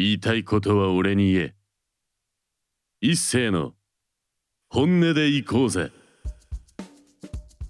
[0.00, 1.54] 言いたいことは俺に言え。
[3.02, 3.74] 一斉の
[4.70, 5.90] 本音で行こうぜ。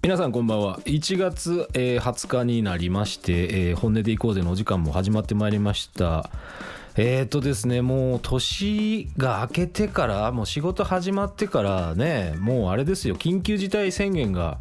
[0.01, 0.79] 皆さんこんばんは。
[0.85, 6.29] 1月、えー20日になりまして、えー本音でいこうぜのお時間も始まってまいりました。
[6.95, 13.15] えーとですねもう年が明けてからもう仕事始まってからねもうあれですよ。
[13.17, 14.57] 緊急事態宣言が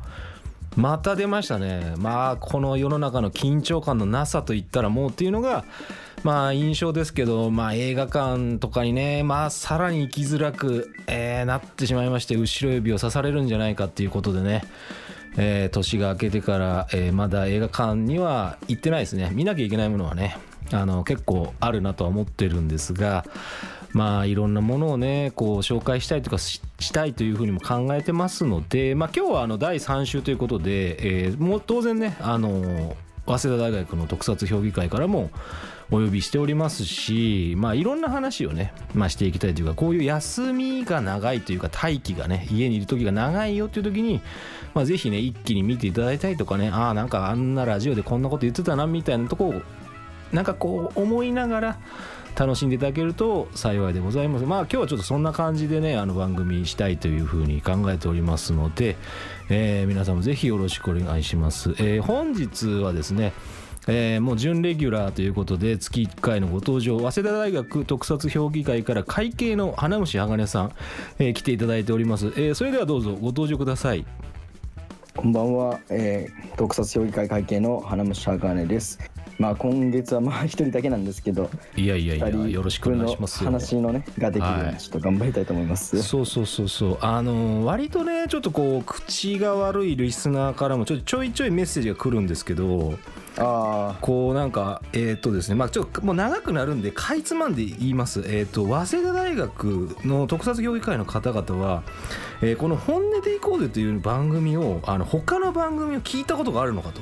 [0.77, 1.95] また出ましたね。
[1.99, 5.65] まあこの世の中の緊張感のなさといったらもうっていうのが
[6.23, 14.63] まあ印象ですけど、まあ、映画館とかにね、まあ、さらに行きづらく、えーなってしまいまして後ろ指を刺されるんじゃないかっていうことでね、
[15.37, 19.31] えー年が明けてから、えーまだ映画館には行ってないですね。
[19.33, 20.37] 見なきゃいけないものはね
[20.73, 23.25] あの結構あるなとは思ってるんですが
[23.93, 26.61] まあいろんなものをねこう紹介したいとかし
[26.93, 35.31] たいというふうにも考えてますので、まあ、今日はあの第3週ということで、えーもう当然ねあの早稲田大学の特撮評議会からも
[35.93, 44.21] お呼びしておりますし、まあ、いろんな話をね、まあ、していきたいというかこういう休みが長いというか待機がね家にいる時が長いよっていう時に、
[44.73, 49.63] まあ、ぜひね一気に見ていただいたりとかねああなんかあんなラジオでこんなこと言ってたなみたいなとこを
[50.33, 51.79] なんかこう思いながら
[52.39, 54.45] 楽しんでいただけると幸いでございます。
[54.45, 58.97] まあ今日はちょっとそんな感じでねあの番組したいというふうに考えておりますので、
[59.49, 63.33] えー皆さんもぜひよろしくお願いします、えー本日はですね
[63.87, 70.73] えーもう準レギュラーということで月1回のご登場早稲田大学特撮評議会から会計の花虫鋼さん、
[71.19, 74.07] えー来ていただいております、えーそれではどうぞご登場ください。
[75.17, 78.99] こんばんは、えー、特撮評議会会計の花虫鋼です。
[79.41, 84.75] まあ今月はまあ一人だけなんですけど、いやいやいやよろしくお願いします話のねができるようはい。
[84.75, 86.03] にちょっと頑張りたいと思います。
[86.03, 86.99] そうそうそうそう。
[87.01, 92.99] あのー割とねちょっとこう口が悪いリスナーからもちょちょいちょいメッセージが来るんですけど
[93.39, 98.23] あこうなんかえっ、とですねまあちょっともう長くなるんでかいつまんで言います。
[98.27, 101.83] えっ、と早稲田大学の特撮協議会の方々は、
[102.43, 107.01] えーこの「本音でいこうぜ」という番組をあの他の番組を聞いたことがあるのかと。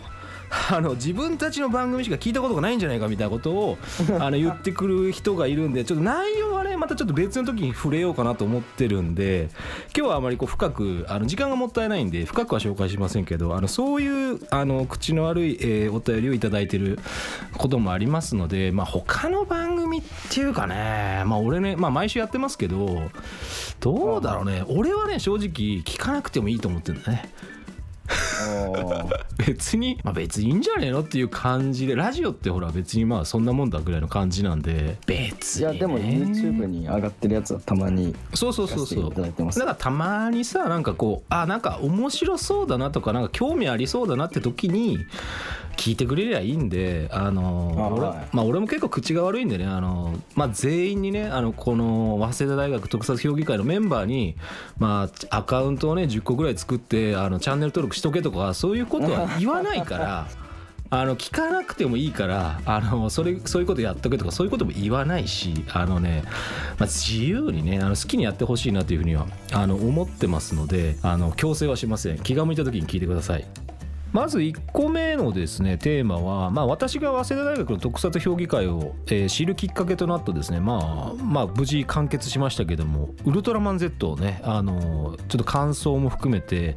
[0.70, 3.78] あの自分たちの番組しか聞いたことがないんじゃないかみたいなことを
[4.18, 9.50] あの言ってくる人がいるんでちょっと内容はねまたちょっと別の時に触れようかなと思ってるんで
[9.96, 16.98] 今日はあまりこう深くあの時間がもったいないんで深くは紹介しませんけどあのそういうあの口の悪い、えーお便りをいただいてる
[17.56, 23.10] こともありますので、まあ、他の番組っていうかねまあ俺ね、まあ、毎週やってますけど
[23.80, 25.48] どうだろうね俺はね正直
[25.82, 27.30] 聞かなくてもいいと思ってるんだね。
[29.46, 39.14] 別に、まあ、別にいいんじゃねえのっていう感じでラジオってほら別にまあそんなもんだぐらいの感じなんで別に、ね、いやでも YouTube に上がってるやつはたまにそうそうそうそう。
[39.14, 44.98] だからたまにさなんかこうあなんか面白そうだなとかなんか興味ありそうだなって時に
[45.78, 54.36] 聞いてくれりゃいいんであのあ俺,、はいまあ、俺も結構口が悪いんでねあの、まあ、全員にねあのこの早稲田大学特撮評議会のメンバーに、
[54.78, 60.26] まあ、アカウントをね10個ぐらい作ってあのチャンネル登録しとけとかそういうことは言わないから。
[60.90, 66.22] あの聞かなくてもいいからあのそれそういうことやっとけとかそういうことも言わないしあのね、
[66.78, 73.46] まあ、自由にねあの好きにやってほしいなというふうにはあの思ってますのであの強制はしません気が向いた時に聞いてください
[74.12, 86.76] まず1個目のですねテーマは、まあ、私が早稲田大学の特撮評議会を、えー知るきっかけとなったですね、まあ、まあ無事完結しましたけどもウルトラマン Z をねあのちょっと感想も含めて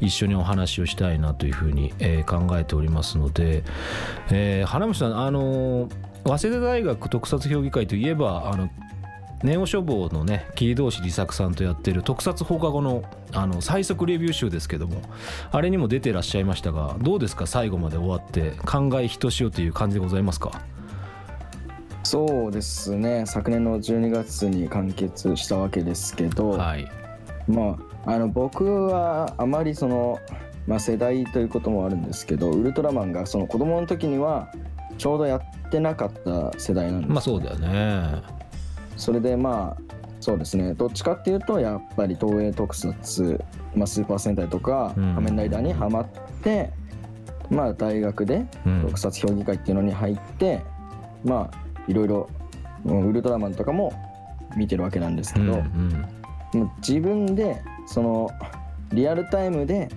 [0.00, 3.64] 一緒にお話をしたいなというふうに、えー考えておりますので、
[4.30, 5.88] えー花虫さんあの
[6.24, 8.70] 早稲田大学特撮評議会といえばあの
[9.42, 13.02] ネオ書房のね桐堂市利作さんとやってる特撮放課後の
[13.32, 15.00] あの最速レビュー集ですけども
[15.50, 17.46] あれにも出てらっしゃいましたがどうですか？
[17.46, 20.62] 最後まで終わって感慨ひとしおという感じでございますか？
[22.02, 23.24] そうですね。
[23.26, 26.86] 昨年の12月に完結したわけですけど、はい。
[27.46, 30.18] まああの僕はあまりその、
[30.66, 34.50] まあ、世代ということもあるんですけどウルトラマンがその子供の時には
[34.98, 38.22] ちょうどやってなかった世代なんです、まあそうだよね
[39.00, 39.82] それでまあ
[40.20, 40.74] そうですね。
[40.74, 45.14] どっちかっていうとやっぱり東映特撮、まあ、スーパー戦隊とかうん。
[45.14, 46.08] 仮面ライダーにハマっ
[46.42, 46.70] て、
[47.48, 48.82] まあ大学でうん。
[48.82, 50.60] 特撮評議会っていうのに入って、
[51.24, 51.58] まあ
[51.88, 52.28] いろいろ
[52.84, 53.92] うんウルトラマンとかも
[54.56, 56.08] 見てるわけなんですけど、うん
[56.54, 56.70] うん。
[56.86, 58.28] 自分でその
[58.92, 59.88] リアルタイムで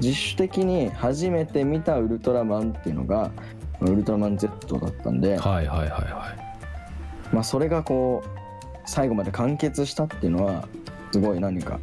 [0.00, 3.30] 自主的に初めて見たウルトラマンっていうのが
[3.80, 6.43] ウルトラマン Z だったんで、はいはいはいはい
[7.34, 8.28] まあ、それがこう
[8.86, 10.68] 最後まで完結したっていうのは
[11.10, 11.80] すごい何か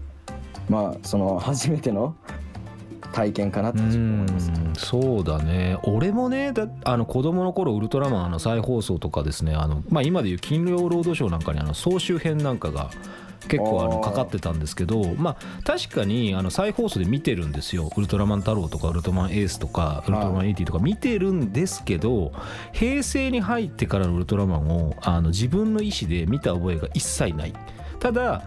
[0.69, 2.15] まあその初めての
[3.11, 3.97] 体験かなって思い
[4.31, 4.51] ます。
[4.77, 5.77] そうだね。
[5.83, 12.89] 俺もねだあの子供の頃ウルトラマンの再放送とかですねあの、まあ、今でいう金曜ロードショーなんかにあの総集編なんかが
[13.47, 17.91] 結構あのかかってたんですけどまあ確かにあの再放送で見てるんですよ。
[17.95, 22.31] ウルトラマン太郎とかウルトラマンエースとかウルトラマン80とか見てるんですけど
[22.71, 27.53] 平成に入ってからのウルトラマンをあの自分の意思で見た覚えが一切ない。
[27.99, 28.43] ただ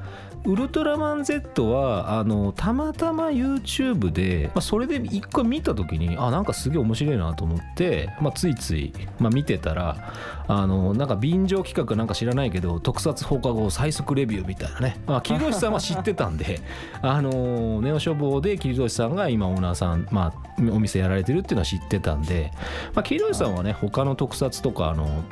[0.46, 10.12] ウルトラマン Z はあのたまたま YouTube で、まあ、それで一回見た時にあなんかすげえ面白いなと思って、まあ、ついつい、まあ、見てたら
[10.46, 16.60] あのなんか便乗企画なんか知らないけど特撮放課後最速レビューみたいなね、まあ、さんは知ってたんで
[17.00, 20.32] あのネオ処方で桐吉さんが今オーナーさん、まあ、
[20.70, 22.52] お店やられてるっていうのは知ってたんで、
[22.94, 25.24] まあ、さんはね他の特撮とかあの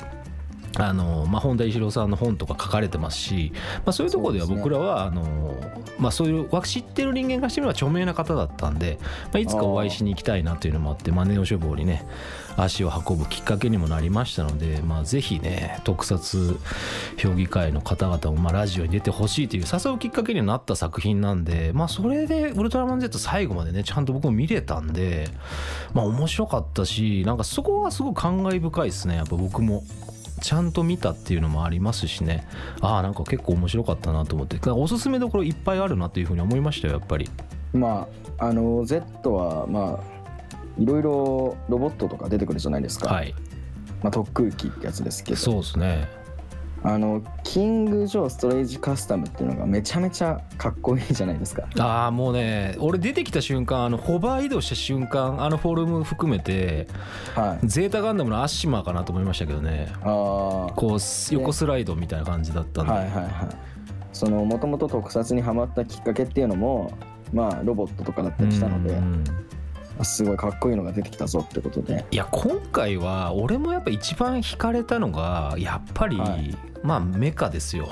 [0.79, 3.53] あのまあ、本田一郎さんの本とか書かれてますし、
[3.85, 5.55] まあ、そういうところでは僕らはあの、
[5.99, 12.07] まあ、そういうわ知ってる人間からしてみれば著名な方だったんで、まあ、いつかお会いしに行きたいなというのもあってまあネオ処方にね
[12.57, 16.59] 足を運ぶきっかけにもなりましたので、まあ、ぜひね特撮
[17.19, 25.29] 評議会の方々もまあラジオに出てほしいという誘うきっかけになった作品なんで、まあ、それで「ウルトラマン Z」最後までねちゃんと僕も見れたんで、
[25.93, 29.83] まあ、面白かったしなんかそこがすごく感慨深いですねやっぱ僕も。
[30.43, 32.47] ちゃんと見たっていうのもありますしね。
[32.81, 34.59] ああなんか結構面白かったなと思って。
[34.71, 37.31] おすすめどころいっぱいあるなというふうに思いましたよやっぱり。
[37.73, 38.07] ま
[38.39, 40.13] ああの Z はまあ
[40.79, 43.35] いろいろロボットとか出てくるじゃないですか、はい。
[44.03, 45.37] まあ、特空機ってやつですけど。
[45.37, 46.22] そうですね
[46.85, 51.69] あのキング・ジョー・ストレージ・カスタムっていうのがめちゃめちゃかっこいいじゃないですか。
[51.79, 56.89] ああもうね俺出てきた瞬間あのホバー移動した瞬間あのフォルム含めて
[57.35, 57.67] はい。
[57.67, 59.93] ゼータガンダムのアッシマーかなと思いましたけどね。
[60.03, 63.29] ああはこう横スライドみたいな感じだったんで、いはいはい。
[64.13, 66.93] そのもともと特撮にはまったきっかけっていうのも
[67.33, 68.95] まあロボットとかだったりしたので。
[68.95, 69.25] うん
[70.05, 72.05] すごいかっこいいのが出てきたぞってことで。
[72.11, 76.57] いや今回は俺もやっぱ一番惹かれたのがやっぱり、はい。
[76.83, 77.91] まあメカですよ。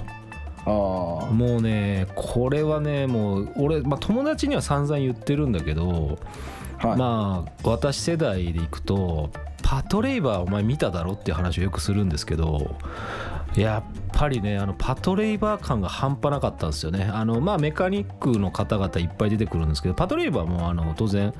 [0.66, 6.18] ああもうねこれはねもう俺、まあ、友達には散々言ってるんだけど、
[6.78, 9.30] はい、まあ私世代でいくと
[9.62, 12.76] パトレイバーお前見ただろっていう話をよくするんですけど
[13.56, 17.04] やっぱりねあのパトレイバー感が半端なかったんですよね。
[17.04, 21.32] あのまあメカニックの方々いっぱい出てくるんですけどパトレイバーもあの当然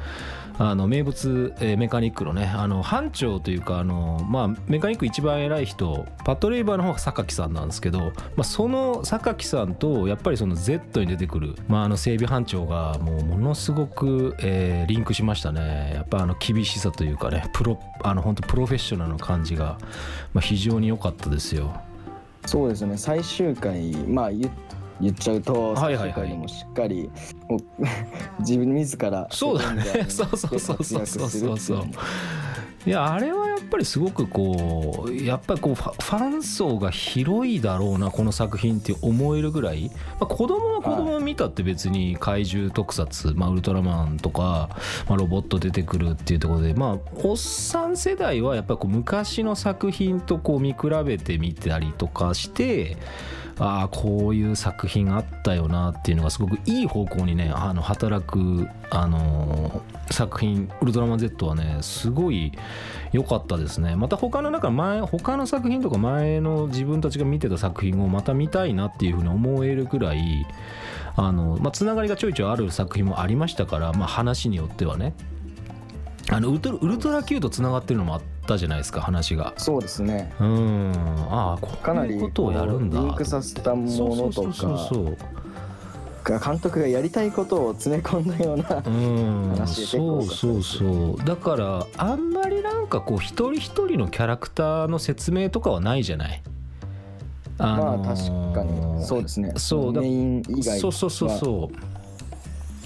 [0.62, 19.78] あの名物、えーメカニックのねあの班長というかあの、まあ、メカニック一番偉い人パトレイバーの方が榊さんなんですけど、まあ、その榊さんとやっぱりその Z に出てくる、まあ、あの整備班長がもうものすごく、えーリンクしましたねやっぱあの厳しさというかねプロあの本当プロフェッショナルな感じが、
[20.34, 21.80] まあ、非常に良かったですよ。
[22.46, 24.50] そうですね最終回まあ言
[25.00, 26.28] 言っちゃうとはいはいはい。
[26.28, 27.10] でもしっかり
[27.48, 27.56] お
[28.40, 30.06] 自分自らそうだね。
[30.08, 31.78] そうそうそうそう活躍するっていう。
[31.78, 31.92] のも
[32.86, 44.70] いやあれはやっぱりすごくこうやっぱりこうファン層が広いだろうなこの作品って思えるぐらい、まあ、子供は子供を見たって別に怪獣特撮、まあ、ウルトラマンとか、
[45.06, 52.96] まあ、ロボット出てくるっていうところでまあおっさん世代はやっぱりこう昔の作品とこう見比べてみたりとかして
[53.60, 62.52] ああこういう作品あったよなっていうのがすごくいい方向にねあの働く、あのー作品「ウルトラマン Z」はねすごい
[63.12, 63.96] 良かったですね。
[63.96, 70.46] また他の中前他の作品とか前の自分たちが見てた作品をまた見たいなっていうふうに思えるぐらい
[71.16, 75.14] あの、まあ、つながりがちょいちょいある作品もありましたから、まあ、話によってはね。
[76.32, 79.54] あのウルトラ Q とつながってるのもあってたじゃないですか話が。
[79.56, 80.32] そうですね。
[80.40, 80.92] うん。
[81.30, 82.98] ああこかなりういうことをやるんだ。
[83.00, 85.16] リンクさせたもそうのとそうそうかそう。
[86.22, 89.50] が監督がやりたいことを詰め込んだようなうん。
[89.56, 91.24] 話そうそうそう。
[91.24, 96.42] だからあんまりなんかこう一人一人のキャラクターの説明とかはないじゃない？
[97.58, 98.64] あまあのー確か
[98.98, 99.52] にそうですね。
[99.56, 100.80] そうだメイン以外は。
[100.80, 101.89] そうそうそうそう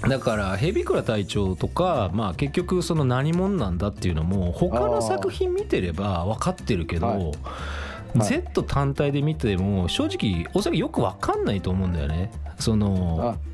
[0.03, 7.19] だからヘビクラ隊長とか、まあ、結局その何者なんだっていうのも他の作品見てれば分かってるけど、はい。
[8.19, 8.29] はい。
[8.29, 12.31] Z 単体で見ても正直おそらくよく分かんないと思うんだよね。
[12.59, 13.54] そのあ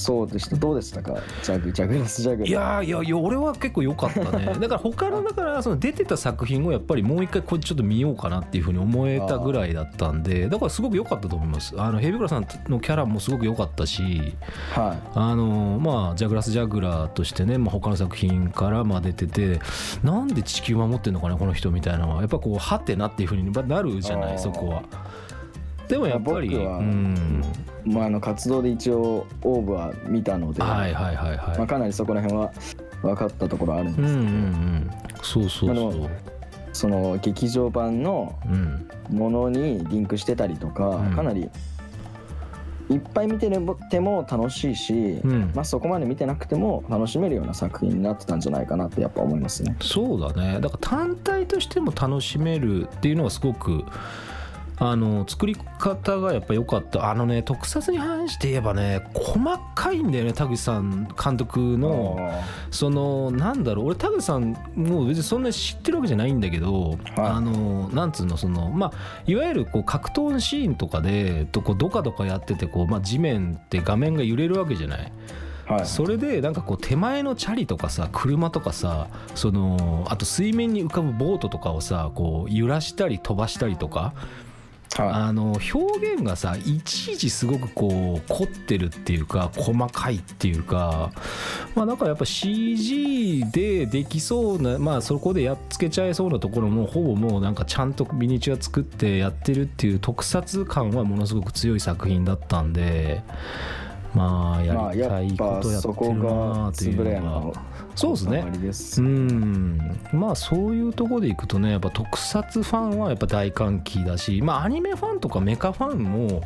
[0.00, 0.56] そうでした。
[0.56, 1.14] どうでしたか？
[1.42, 2.42] ジャグジャグラスジャグ。
[2.42, 4.46] ラいやーいやいや俺は結構良かったね。
[4.60, 11.74] だから他のだからその出てた作品をやっぱりもう一回これちょっと見ようかなっていうふうに思えたぐらいだったんでだからすごく良かったと思います。
[11.76, 14.32] あのヘビクラさんのキャラもすごく良かったし
[14.72, 19.60] はあのまあジャグラス・ジャグラーとしてね、まあ、他の作品からまあ出てて
[20.02, 22.20] なんで地球守ってんのかなこの人みたいなのは。
[22.20, 24.82] やっぱこうはてなっていうふうになるじゃないそこは。
[25.88, 31.58] でもやっぱり、うん、いまああの活動で一応オーブは見たので、はいはいはいはい。
[31.58, 32.52] まあ、かなりそこら辺は
[33.02, 35.40] 分かったところあるんうんうんうですけど、ん。
[35.40, 36.10] そうそうそまあう
[36.72, 38.88] その劇場版のうん。
[39.10, 41.16] ものにリンクしてたりとか、うん。
[41.16, 41.50] かなり
[42.90, 43.48] いっぱい見て
[43.90, 45.52] ても楽しいし、うん。
[45.54, 49.76] まあ、そこまで見てなくても楽しめるような作品になってたんじゃないかなってやっぱ思いますね。
[49.80, 50.60] そうだね。
[50.60, 53.84] だから単体としても楽しめるっていうのがすごく
[54.82, 57.10] あの作り方がやっぱ良かった。
[57.10, 62.18] あのね特撮に関して言えばね細かいんだよね田口さん監督の。
[62.70, 68.92] そのなんだろう俺田口さんもう別にそんなに知ってるわけじゃないんだけど、あのなんつうのそのまあ
[69.26, 75.12] いわゆるこう格闘のシーンとかでとこうドカドカやっててこう、まあ、地面って画面が揺れるわけじゃない。
[75.66, 84.00] はい、それでなんかこう手前のチャリとかさ車とかさそのあと水面に浮かぶボートとかをさこう揺らしたり飛ばしたりとか。
[84.00, 84.49] は
[84.98, 91.12] あの表現がさいちいちすごくこう凝ってるっていうか細かいっていうか
[91.76, 103.22] まあだからやっぱ CG でできそうなまあそこでやっつけちゃえそうなところもほぼもうなんかちゃんとミニチュア作ってやってるっていう特撮感はものすごく強い作品だったんで
[104.14, 107.54] まあやりたいことやってるながというのはの
[107.94, 109.08] そうですね。
[109.08, 110.00] うん。
[110.12, 116.42] まあそういうところでいくとねやっぱ特撮ファンはやっぱ大歓喜だしまあアニメファンとかメカファンも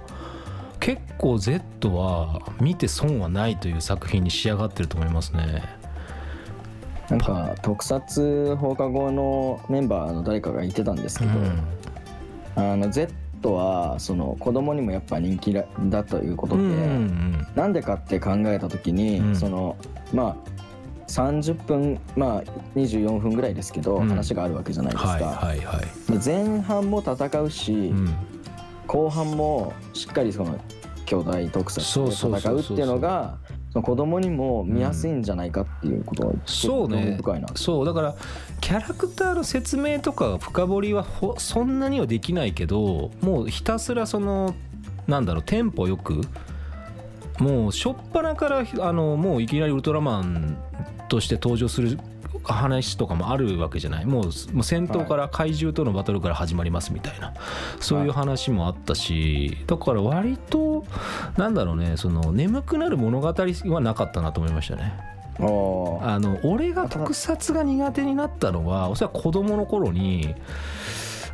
[0.81, 5.63] 結構 Z は見て損はないという作品に仕上がってると思いますね。
[7.09, 11.31] なんか特撮放課後のメンバーの誰かが言ってたんですけど、
[12.57, 17.47] あの Z はその子供にもやっぱ人気だだということで、うんうん。
[17.55, 19.37] なんでかって考えた時に、うん。
[19.37, 19.77] その
[20.13, 20.54] まあ
[21.15, 22.45] 30分まあ
[22.75, 24.09] 24分ぐらいですけど、うん。
[24.09, 28.15] 話があるわけじゃないですか、はいはいはい、で前半も戦うし、うん、
[28.87, 30.59] 後半もしっかりその
[31.07, 32.87] 兄弟特撮そうでそうそうそう戦うっていう。
[32.87, 33.39] のが
[33.73, 37.17] その子供にも見やすいんじゃないかっていうことはそうね。
[37.19, 38.15] 深いなそうだから
[38.61, 44.55] キャラクターの説明とか深掘りはほそんなにはできないけどもうひたすらその
[45.07, 46.21] なんだろうテンポよく
[47.41, 50.57] もう初っ端からあのもういきなりウルトラマン
[51.09, 51.99] として登場する
[52.43, 54.05] 話とかもあるわけじゃない？
[54.07, 57.33] もう戦闘から怪獣とのバトルから始まりますみたいな。
[57.81, 60.85] そういう話もあったしだから割と
[61.37, 64.93] なんだろうねその眠くなる物語はなかったなと思いましたね。
[65.37, 70.35] あの俺が特撮が苦手になったのはおそらく子供の頃に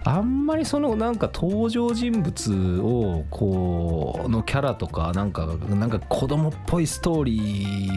[0.05, 7.39] あんまりそのなんか登場人物をこうのキャラとかなんかなんか子供っぽいストーリ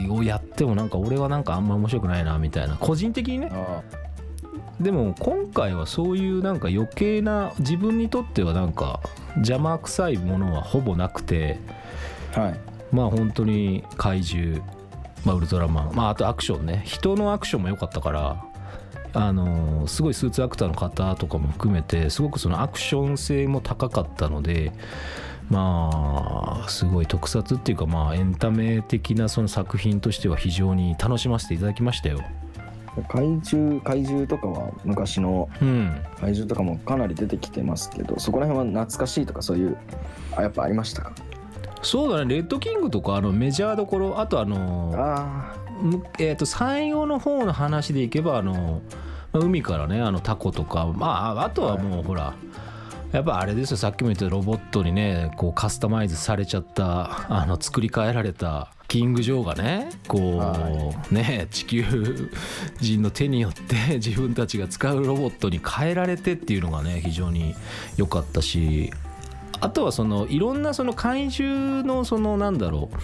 [0.08, 2.76] ーをやってもなんか俺はなんかあんま面白くないなみたいな。
[2.76, 3.50] 個人的にね。
[3.54, 3.82] あ
[4.82, 9.00] でも今回はそういうなんか余計な自分にとってはなんか
[9.36, 11.60] 邪魔くさいものはほぼなくて。
[12.34, 12.60] ーはい。
[12.92, 14.62] まあ本当に怪獣、
[15.26, 16.82] まあ、ウルトラマン、まあ、あとアクションね。
[16.86, 18.44] 人のアクションも良かったから
[19.14, 24.72] あのーすごいスーツアクターの方とかも含めてすごくそのアクション性も高かったので
[25.50, 32.22] まあすごい特撮っていうかまあエンタメ的なその作品としては非常に楽しませていただきましたよ。
[33.10, 39.78] 怪獣怪獣とかは昔のうん、怪獣とかもかなり出てきてますけどそこら辺は懐かしいとかそういう
[40.38, 41.12] あやっぱありましたか？
[41.82, 42.36] そうだね。
[42.36, 45.63] レッドキングとかあのメジャーどころあとあのあむ
[46.20, 48.82] えー、と最後の方の話でいけばあの
[49.32, 52.34] まあ海からねあのタコとかまああとはもうほら
[53.12, 61.84] やっぱあれですよさっきも言ったロボットにねこうカスタマイズされちゃったあの作り変えられたキング・ジョーがねこう、はね地球
[62.80, 67.56] 人の手によって 自分たちが使うロボットに変えられてっていうのがね非常に
[67.98, 68.92] 良かったし
[69.62, 72.98] あとはそのいろんなその怪獣のそのなんだろう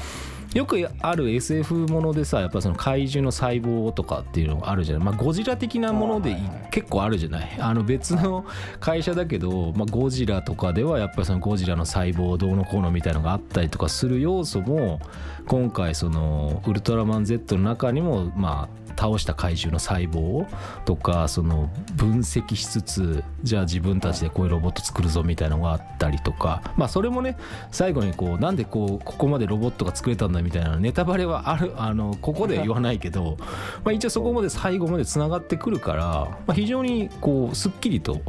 [0.53, 6.37] よくある SF ものでさやっぱその怪獣の細胞とかっていうのがあるじゃない、まあ、ゴジラ的なもので
[6.71, 7.57] 結構あるじゃない？
[7.59, 8.45] あの別の
[8.79, 14.99] 会社だけど、まあ、ゴジラとかではやっぱりそのゴジラの細胞どうのこうのみたいのがあったりとかする要素も
[15.47, 20.45] 今回そのウルトラマン Z の中にもまあ倒した怪獣の細胞
[20.83, 26.73] とかその分析しつつじゃあ自分たちでこういうロボット作るぞみたいなのがあったりとか。
[26.75, 27.37] まあそれもね
[27.71, 33.37] 最後にこうなんでこうここまでロボットが作れたんだみたいなネタバレはある あのここでは言わないけど
[33.83, 36.03] まあ一応そこまで最後までつながってくるから、
[36.47, 38.21] まあ、非常にこうすっきりと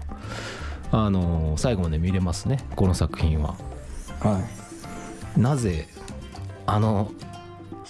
[0.93, 3.55] あの最後まで見れますねこの作品は。
[4.23, 4.61] あはい
[5.37, 5.87] なぜ
[6.67, 7.13] あの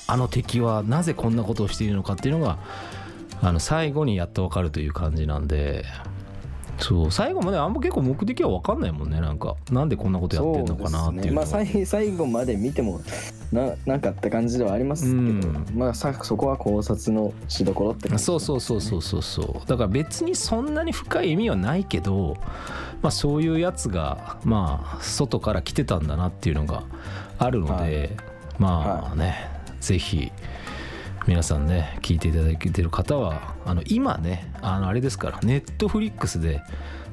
[0.07, 2.59] あの敵はなぜこんなことをしているのかっていうのが
[3.43, 5.85] あの最後にやっとわかるという感じなんで
[6.81, 9.57] そう最後まであんま結構目的は分かんないもんねなんか。
[9.71, 11.31] なんでこんなことやってんのかなっていうね。
[11.33, 13.01] まあ、最最後まで見ても
[13.53, 15.67] ななんかって感じではありますけど、うん。
[15.75, 19.69] まあさそこは考察のしどころって感じそうそうそうそうそうそう。
[19.69, 22.37] だから別にそんなに深い意味はないけど、
[23.03, 26.85] まあ、そういうやつがまあ外から来てたんだなっていうのが
[27.39, 28.17] あるので、
[28.59, 29.49] まあね、
[29.81, 30.31] ぜひ
[31.27, 36.63] 皆さんね聞いていただいてる方はあの今ねあのあれですからネットフリックスで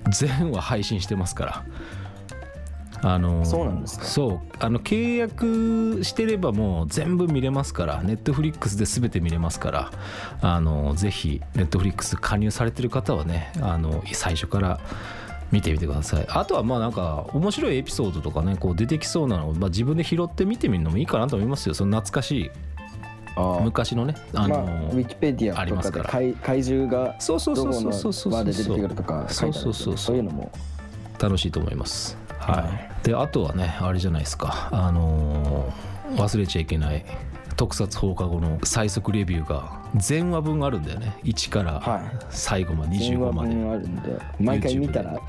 [0.09, 1.65] 全話配信してますから。
[3.03, 4.05] あのそうなんですか？
[4.05, 4.39] そう。
[4.57, 9.91] あの契約してればもう全部見れますからネットフリックスで全て見れますから
[10.41, 14.79] あのぜひネットフリックス加入されてる方はねあの最初から
[15.51, 16.25] 見てみてください。
[16.27, 21.75] あとはまあなんか面白いエピソードとかねこう出てきそうなのを、まあ、自分で拾って見てみるのもいいかなと思いますよ。
[21.75, 22.51] その懐かしい
[23.63, 26.05] 昔のねあの、まあ、ウィキペディアますから。
[26.05, 28.43] とかで怪怪獣がそうそうそうそうそうそうそう。
[29.33, 30.51] そうそうそういうのも。
[31.19, 32.17] 楽しいと思います。
[32.37, 34.69] はい、はであとはねあれじゃないですか。
[34.71, 37.05] あのー忘れちゃいけない
[37.57, 41.17] 特撮放課後の最速レビューが全話分あるんだよね。
[41.23, 42.01] 1からはい。
[42.29, 45.19] 最後まで電話25まで、分あるんで毎回見たら。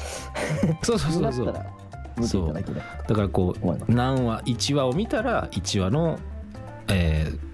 [0.82, 1.46] そうそうそうそう。
[1.46, 1.72] なったら
[2.18, 6.18] 見ていただからこう何話1話を見たら1話の、
[6.88, 7.47] えー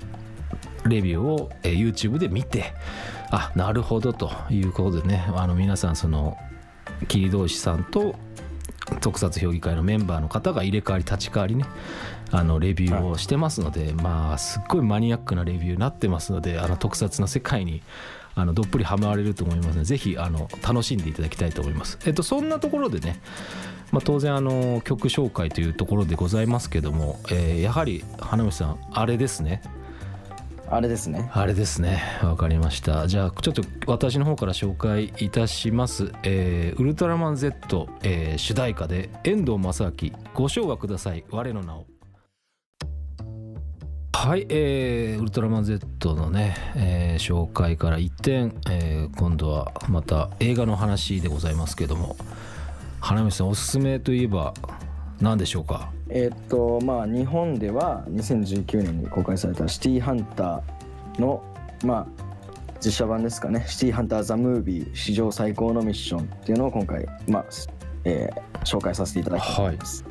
[0.87, 2.73] レビューを、えー YouTube で見て
[3.31, 6.37] あなるほどということでねあの皆さんその
[7.09, 8.15] 桐同士さんと
[9.01, 11.65] 特撮評議会のメンバーの方が入れ替わり立ち替わりね
[12.31, 17.83] あのレビューをしてますので、まあすっごいマニアックなレビューになってますのであの特撮の世界に
[18.35, 21.99] あのどっぷりハマられると思いますのでぜひあの楽しんでいただきたいと思います。
[22.05, 23.21] えっとそんなところでね
[23.93, 29.63] まあ、当然あの曲紹介というところでございますけども、えーやはり花道さんあれですね
[30.71, 31.31] あれですね。
[31.33, 32.03] あれですね。
[32.23, 33.07] わかりました。
[33.07, 41.25] じゃあちょっと私の方から紹介いたします「えーウルトラマン Z、えー主題歌で遠藤正明ご唱和ください。
[41.31, 41.87] 我の名を」
[44.15, 52.17] はい、えーウルトラマン Z のね、えー紹介から一転、えー今度はまた映画の話でございますけども。
[53.01, 54.55] 花道さんおすすめといえば
[55.21, 55.91] 何でしょうか？
[56.15, 61.43] えーっとまあ日本では2019年に公開された「シティーハンター」の
[61.85, 62.07] まあ
[62.81, 67.45] 実写版ですかね「シティーハンター・ザ・ムービー史上最高のミッション」っていうのを今回まあ、
[68.05, 69.63] えー紹介させていただきたいと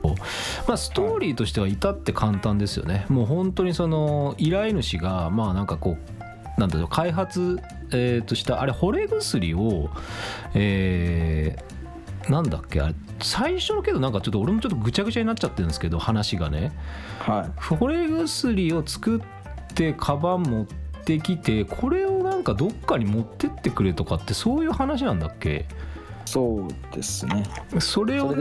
[0.04, 0.20] 思い。
[0.68, 3.08] ま、あ、ストーリーとしては至って簡単ですよね。
[3.10, 5.98] もう本当にその依頼主がまあなんかこ
[6.58, 7.60] うなんだろう開発、
[7.92, 9.90] えーとしたあれ惚れ薬を、
[10.54, 16.72] えーなんだっけあれ最初のけどなんかちょっと俺もちょっとぐちゃぐちゃになっちゃってるんですけど話がね。
[17.20, 17.60] はい。
[17.60, 20.66] 惚れ薬を作ってカバン持っ
[21.06, 25.66] てきてこれをなんかどっかに持ってってくれとかってそういう話なんだっけ？
[26.26, 27.44] そうですね。
[27.80, 28.34] それを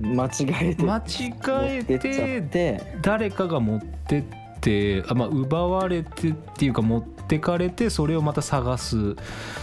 [0.00, 0.30] 間違
[0.62, 1.34] えて間違
[1.80, 4.24] えて誰かが持ってっ
[4.60, 9.16] てあ、まあ、奪われてっていうか持ってかれてそれをまた探す。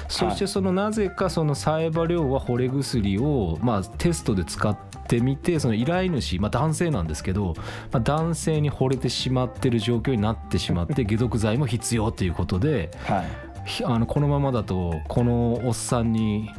[0.07, 7.53] そしてそのなぜかそのサエバ量は惚れ薬を、まあ、テストで使ってみてその依頼主、まあ、男性なんですけど、
[7.91, 13.25] まあ、男性に惚れてしまってる状況になってしまって 解毒剤も必要ということではい。
[13.63, 16.49] ひあのこのままだとこのおっさんに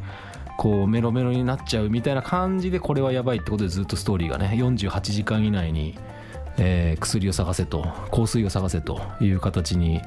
[0.56, 5.98] こうメロメロになっちゃうみたいな感じでこれはやばいってことでずっとストーリーがね48時間以内に、
[6.58, 10.00] えー薬を探せと香水を探せという形に、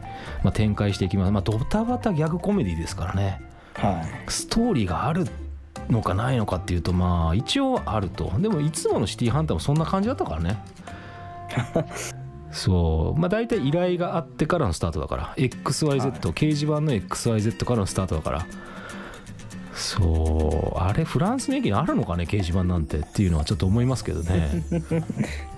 [0.43, 1.31] まあ、展開していきます。
[1.31, 3.41] まあドタバタギャグコメディですからね。
[3.73, 4.31] はい。
[4.31, 5.27] ストーリーがある
[5.89, 8.31] のかないのかっていうとまあ一応あると。
[8.39, 10.58] でもいつものシティーハンターもそんな感じだったからね。
[12.51, 13.19] そう。
[13.19, 15.34] まあ大体依頼があってからのスタートだから。
[15.36, 18.45] XYZ、掲示板の XYZ からのスタートだから。
[19.73, 20.79] そう。
[20.79, 22.23] あれフランスの駅にあるのかね？
[22.23, 24.63] 掲示板なんてっていうのはちょっと思いますけどね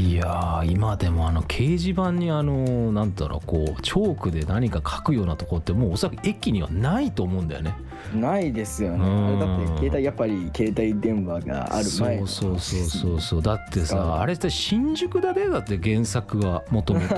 [0.00, 7.74] いやー今でもあの掲示板にあのなんだろうこうチョークで何か書くようなとこってもうおそらく駅にはないと思うんだよね。
[8.14, 9.04] ないですよね。
[9.04, 9.26] うん。
[9.26, 15.50] あれだって携帯やっぱり携帯電話がある前のそうそうそうそうそうだってさあれって新宿だね。
[15.50, 17.14] だって原作はもともと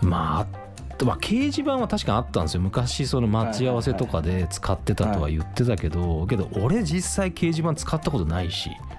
[0.00, 0.46] まあ
[1.04, 2.62] まあ、掲示板は確かにあったんですよ。
[2.62, 8.70] 昔その待ち合わせとかで使ってたとは言ってたけどけど俺実際掲示板使ったことないし。
[8.70, 8.96] あ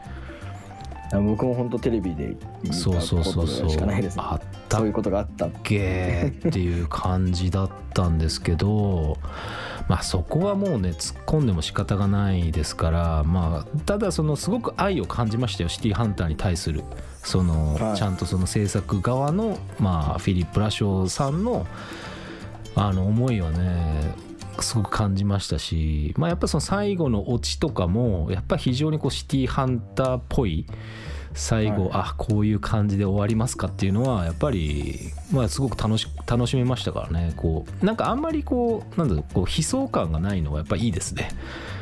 [1.14, 2.36] 僕も本当テレビで
[2.72, 4.24] そうそうそうそうしかないですね。
[4.26, 9.18] あったっそういうことがあったけっていう感じだったんですけど
[9.88, 16.84] まあそこはもうね突っ込んでも仕方がないですからまあただそのすごく愛を感じましたよシティーハンターに対する。
[17.24, 17.98] その、はい。
[17.98, 21.66] ちゃんとその制作側のまあフィリップ・ラショーさんの
[22.76, 24.14] あの思いはね
[24.64, 30.66] すごく感じましたし、まあ、やっぱその最後のオチとかもやっぱ非常にこうシティーハンターっぽい
[31.34, 31.92] 最後、はい。
[31.94, 37.34] あこういう感じで終わりますかっていうのはやっぱり、まあ、すごく楽し楽しめましたからね。
[37.38, 41.30] こうなんかあんまりこうなんだろうこう悲壮感がないのがやっぱいいですね。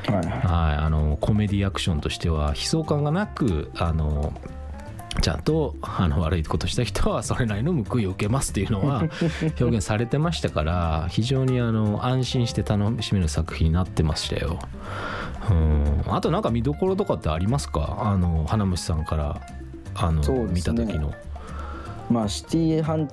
[0.07, 0.25] はいはい。
[0.25, 0.41] はい、
[0.77, 4.33] あのコメディアクションとしては悲壮感がなくあの
[5.21, 9.03] ちゃんとあの悪いことした人はそれなりの報いを受けますっていうのは
[9.59, 14.59] 表現されてましたから非常にあの安心して楽しめる作品になってましたよ。
[15.49, 17.97] うんあとなんか見どころとかってありますか？
[18.01, 19.41] あの花虫さんから
[19.95, 21.11] あの、ね見た時の。
[22.09, 23.07] まあシティハン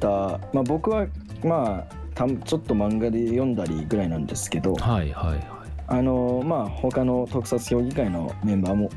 [0.00, 1.06] ターまあ僕は
[1.44, 5.46] まあたちょっと漫画で読んだりぐらいなんですけどはいはいはい。
[5.88, 8.90] あのまあ他の特撮評議会のメンバーも、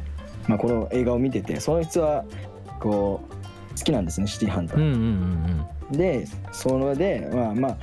[0.48, 2.26] まあ、この映画を見ててその人は
[2.82, 4.78] こう好きなんですねシティハンター。
[4.78, 7.78] うんうんうんでそれでまあまあ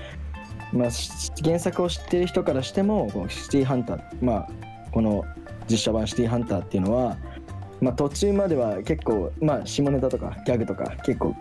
[0.72, 4.48] まあし原作を知ってる人からしてもこうシティハンターまあ
[4.92, 5.24] この
[5.70, 7.18] 実写版シティハンターっていうのは
[7.82, 11.36] まあ途中までは結構まあ下ネタとかギャグとか結構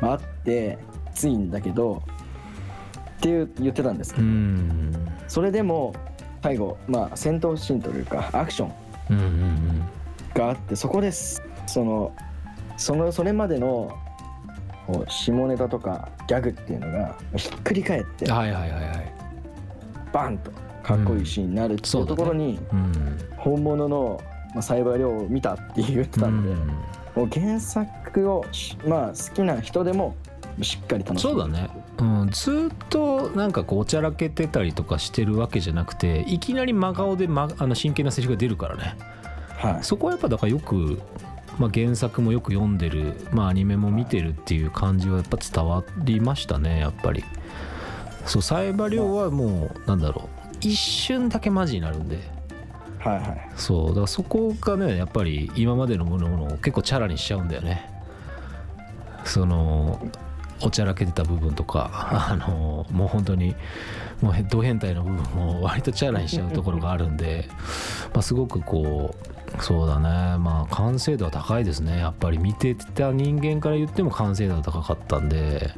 [0.00, 0.78] まああって
[1.14, 2.02] きついんだけど
[3.18, 4.26] っていう言ってたんですけど。
[4.26, 4.92] ん。
[5.28, 5.94] それでも
[6.42, 9.82] 最後まあ戦闘シーンというかアクション
[10.34, 11.42] があってそこです。
[11.66, 12.12] その
[12.76, 13.96] そのそれまでの
[14.86, 19.12] こう下ネタとかギャグっていうのがひっくり返ってはいはいはいはい。
[20.12, 20.50] バンと
[20.82, 23.18] かっこいいシーンになるっていうところにうん。
[23.36, 24.20] 本物の
[24.54, 26.66] まあサイバー量を見たって言ってたんで、うん。
[27.16, 30.14] もう原作をしまあ好きな人でも
[30.62, 38.96] しっかり楽しめるそうだね、うん、ずっとなんかこうおちゃらけてたりとかしてるわけじゃなくていきなり真顔で、ま、あの真剣なセリフが出るからね。
[39.56, 39.84] はい。
[39.84, 41.00] そこはやっぱだからよく、
[41.58, 47.24] まあ、原作もよく読んでる、まあ、アニメも見てるっていう感じはやっぱ伝わりましたねやっぱり。
[48.26, 52.18] そうサイバリョウはもうなんだろう一瞬だけマジになるんで。
[52.98, 53.50] はいはい。
[53.56, 57.88] そうだからそこがねやっぱり今までのものを結構チャラにしちゃうんだよね。
[59.24, 60.00] その
[60.62, 63.54] おちゃらけてた部分とかあのもう本当に
[64.22, 67.48] もうへド変態の部分も割とチャラにしちゃうところがあるんで、
[68.14, 70.38] まあ、すごくこうそうだね。
[70.38, 71.98] まあ完成度は高いですね。
[71.98, 75.70] やっぱり見てた人間から言っても完成度は高かったんで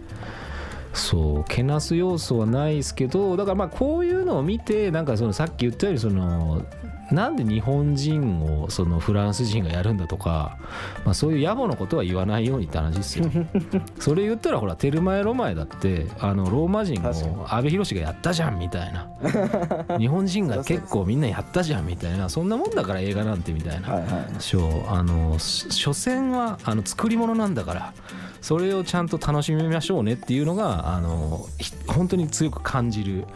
[0.99, 6.63] そうけなす要素はないですけどだからまあこういうのを見てなんかそのさっき言ったようにその
[7.11, 10.59] なんで日本人をそのフランス人がやるんだとか、
[11.05, 13.31] まあ、そういう野暮なことは言わないようにって話ですよ。
[13.99, 19.09] それ言ったらほらテルマエ・ロマエだってあのローマ人確かにも阿部寛がやったじゃんみたいな
[19.99, 23.89] 日本人が結構みんなやったじゃんみたいなそんなもんだから映画なんてみたいな。
[23.89, 24.09] はいはい
[24.39, 27.93] そうあのし所詮はあの作り物なんだから
[28.41, 33.27] それをちゃんと楽しみましょうねっていうのがあのひ本当に強く感じる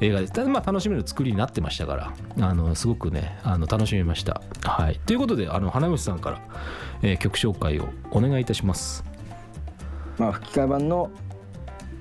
[0.00, 0.32] 映画です。
[0.32, 4.42] ただまあ楽しめる作りになってましたからあのすごくねあの楽しみました。
[4.62, 6.40] はい、ということであの花虫さんから、
[7.02, 9.04] えー曲紹介をお願いいたします。
[10.18, 11.10] まあ吹き替え版の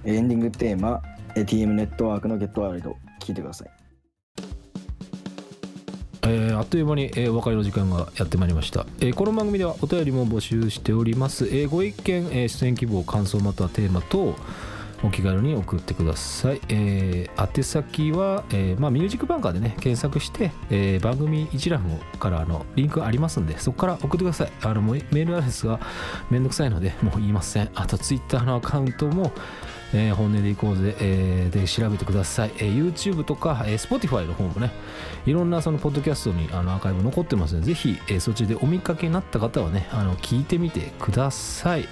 [0.03, 1.01] エンディングテーマ
[1.35, 3.69] ATM ネットワークのゲットワールド聞いてください。
[6.27, 14.35] えーあっという間に、えーお別れの時間がやってまいりました、えーこの番組ではお便りも募集しております、えーご意見、えー出演希望感想またはテーマ等
[15.05, 21.83] お気軽に送ってください、えー宛先は、えーまあ、ミュージックバンカーでね検索して、えー番組一覧
[22.19, 24.51] からあのリンクありますんでそこから送ってください。
[24.61, 25.79] あのメールアドレスが
[26.29, 27.69] めんどくさいのでもう言いません。
[27.75, 29.31] あとツイッターのアカウントも
[29.93, 34.71] えー本音でいこうぜ、えーで調べてください、えー YouTube とか、えー Spotify の方もね
[35.25, 41.87] いろんなそのポッドキャストにあのアーカイブ残ってますのでぜひ、えーそっちでお見かけになった方はねあの聞いてみてください、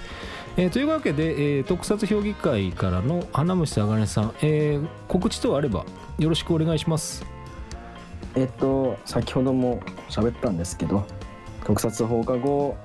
[0.56, 5.84] えーというわけで、えー特撮評議会からの花虫あがねさん、えー告知等あれば
[6.18, 7.24] よろしくお願いします。
[8.36, 11.04] えっと先ほども喋ったんですけど
[11.64, 12.76] 特撮放課後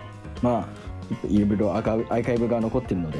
[0.41, 3.19] まあいろいろアーカイブアーカイブが残ってるので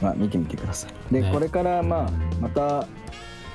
[0.00, 1.12] まあ見てみてください。
[1.12, 1.30] で、ね。
[1.32, 2.86] これからまあうんまた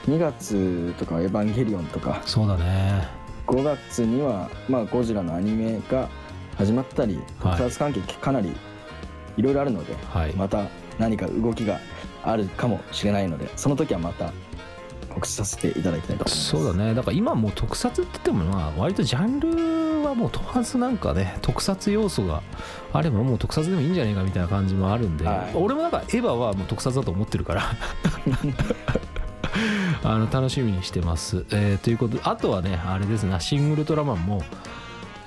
[0.07, 3.07] 2月とか「エヴァンゲリオン」とかそうだね。
[3.47, 6.09] 5月にはまあゴジラのアニメが
[6.57, 7.57] 始まったりはい。
[7.57, 8.51] 特撮関係かなりい
[9.41, 10.33] ろいろあるので、はい。
[10.33, 10.67] また
[10.99, 11.79] 何か動きが
[12.23, 14.33] あるかもしれないのでその時はまた
[15.09, 16.45] 告知させていただきたいと思います。
[16.45, 16.93] そうだね。
[16.93, 22.41] だから今もう特撮って言ってもまあ割とジャンルはもう問わずなんかね特撮要素が
[22.91, 25.55] あればもう特撮でもいいんじゃないかみたいな感じもあるんで、はい。
[25.55, 27.63] 俺もなんかエヴァはもう特撮だと思ってるから。
[30.03, 34.43] あの楽しみにしてます、えーということであとはねあれですね「シン・ウルトラマンも」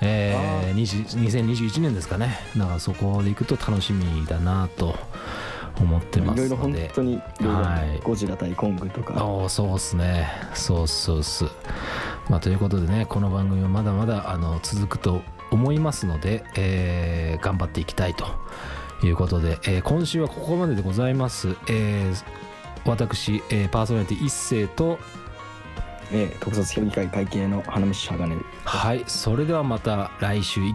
[0.01, 2.39] えー20 2021年ですかね。
[2.57, 4.95] だからそこで行くと楽しみだなと
[5.79, 7.99] 思ってまいろいろ本すので当にいろいろはい。
[8.03, 9.13] ゴジラ対コングとか。
[9.49, 10.29] そうっすね。
[10.53, 11.45] そうそうっす。
[12.29, 18.25] まあということでねこの番組はまだまだあの続くと思いますので、えー頑張っていきたいと
[19.03, 22.23] いうことで、えー今週はここまででございます、えー
[22.85, 24.99] 私、えーパーソナリティ一世と
[26.11, 28.37] えー特撮評議会会計の花道鋼。
[28.65, 30.61] はいそれではまた来週。